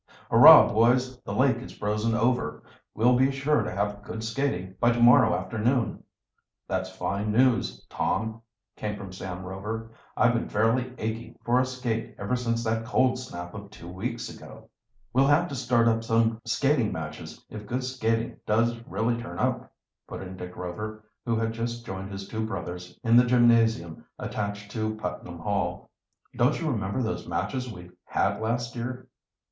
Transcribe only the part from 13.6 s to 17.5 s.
two weeks ago." "We'll have to start up some skating matches